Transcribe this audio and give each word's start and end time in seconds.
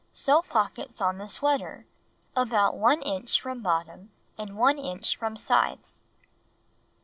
Sew 0.11 0.41
pockets 0.41 0.99
on 0.99 1.19
the 1.19 1.27
sweater, 1.27 1.85
about 2.35 2.75
1 2.75 3.03
inch 3.03 3.39
from 3.39 3.61
bottom 3.61 4.09
and 4.35 4.57
1 4.57 4.79
inch 4.79 5.15
from 5.15 5.35
sides. 5.37 6.01